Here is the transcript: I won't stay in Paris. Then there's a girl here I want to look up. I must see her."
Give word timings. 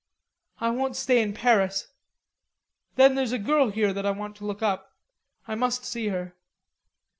I 0.59 0.71
won't 0.71 0.95
stay 0.95 1.21
in 1.21 1.31
Paris. 1.31 1.89
Then 2.95 3.13
there's 3.13 3.33
a 3.33 3.37
girl 3.37 3.69
here 3.69 3.93
I 3.95 4.09
want 4.09 4.35
to 4.37 4.45
look 4.45 4.63
up. 4.63 4.95
I 5.47 5.53
must 5.53 5.85
see 5.85 6.07
her." 6.07 6.33